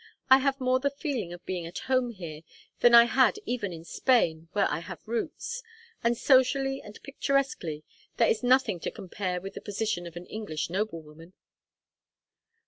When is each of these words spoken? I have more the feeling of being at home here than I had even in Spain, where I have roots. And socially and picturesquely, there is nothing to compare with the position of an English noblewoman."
I 0.31 0.39
have 0.39 0.59
more 0.59 0.79
the 0.79 0.89
feeling 0.89 1.31
of 1.31 1.45
being 1.45 1.67
at 1.67 1.77
home 1.85 2.09
here 2.09 2.41
than 2.79 2.95
I 2.95 3.03
had 3.03 3.37
even 3.45 3.71
in 3.71 3.85
Spain, 3.85 4.47
where 4.53 4.67
I 4.67 4.79
have 4.79 5.07
roots. 5.07 5.61
And 6.03 6.17
socially 6.17 6.81
and 6.81 6.97
picturesquely, 7.03 7.83
there 8.17 8.27
is 8.27 8.41
nothing 8.41 8.79
to 8.79 8.89
compare 8.89 9.39
with 9.39 9.53
the 9.53 9.61
position 9.61 10.07
of 10.07 10.15
an 10.15 10.25
English 10.25 10.71
noblewoman." 10.71 11.33